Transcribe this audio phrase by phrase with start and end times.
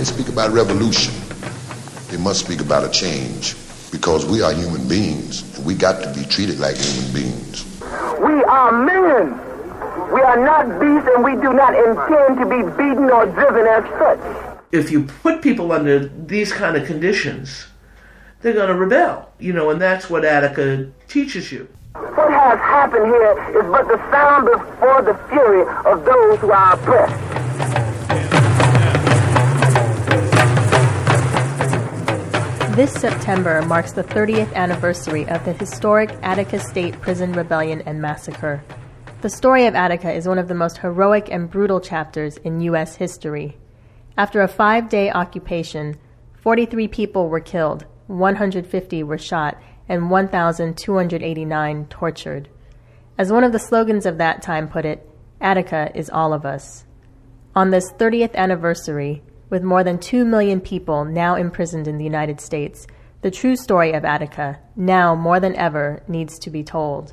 [0.00, 1.12] about revolution,
[2.08, 3.54] they must speak about a change
[3.92, 7.66] because we are human beings and we got to be treated like human beings.
[8.18, 9.38] We are men.
[10.10, 13.84] We are not beasts and we do not intend to be beaten or driven as
[13.98, 14.56] such.
[14.72, 17.66] If you put people under these kind of conditions,
[18.40, 21.68] they're going to rebel, you know, and that's what Attica teaches you.
[21.92, 26.72] What has happened here is but the sound before the fury of those who are
[26.72, 27.29] oppressed.
[32.80, 38.64] This September marks the 30th anniversary of the historic Attica State Prison Rebellion and Massacre.
[39.20, 42.96] The story of Attica is one of the most heroic and brutal chapters in U.S.
[42.96, 43.58] history.
[44.16, 45.98] After a five day occupation,
[46.40, 52.48] 43 people were killed, 150 were shot, and 1,289 tortured.
[53.18, 55.06] As one of the slogans of that time put it,
[55.38, 56.86] Attica is all of us.
[57.54, 62.40] On this 30th anniversary, with more than 2 million people now imprisoned in the United
[62.40, 62.86] States,
[63.22, 67.12] the true story of Attica, now more than ever, needs to be told.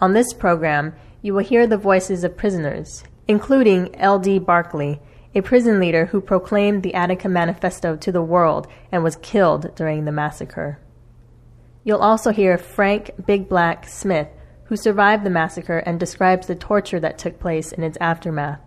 [0.00, 4.38] On this program, you will hear the voices of prisoners, including L.D.
[4.40, 5.00] Barkley,
[5.34, 10.04] a prison leader who proclaimed the Attica Manifesto to the world and was killed during
[10.04, 10.78] the massacre.
[11.84, 14.28] You'll also hear Frank Big Black Smith,
[14.64, 18.60] who survived the massacre and describes the torture that took place in its aftermath.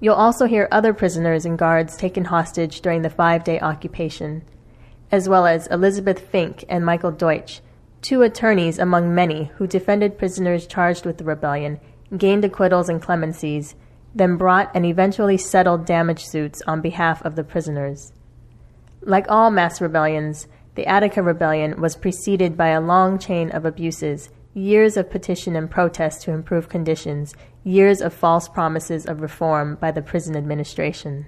[0.00, 4.42] You'll also hear other prisoners and guards taken hostage during the five day occupation,
[5.10, 7.60] as well as Elizabeth Fink and Michael Deutsch,
[8.00, 11.80] two attorneys among many who defended prisoners charged with the rebellion,
[12.16, 13.74] gained acquittals and clemencies,
[14.14, 18.12] then brought and eventually settled damage suits on behalf of the prisoners.
[19.00, 20.46] Like all mass rebellions,
[20.76, 25.70] the Attica Rebellion was preceded by a long chain of abuses years of petition and
[25.70, 31.26] protest to improve conditions, years of false promises of reform by the prison administration.